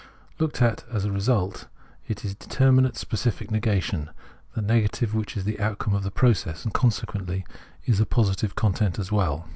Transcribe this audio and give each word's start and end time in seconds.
Looked 0.39 0.63
at 0.63 0.83
as 0.91 1.05
a 1.05 1.11
result, 1.11 1.67
it 2.07 2.25
is 2.25 2.33
determinate 2.33 2.97
specific 2.97 3.51
negation, 3.51 4.09
the 4.55 4.61
negative 4.63 5.13
which 5.13 5.37
is 5.37 5.43
the 5.43 5.59
outcome 5.59 5.93
of 5.93 6.01
this 6.01 6.11
process, 6.15 6.63
and 6.65 6.73
consequently 6.73 7.45
is 7.85 7.99
a 7.99 8.07
positive 8.07 8.55
content 8.55 8.97
as 8.97 9.11
well. 9.11 9.47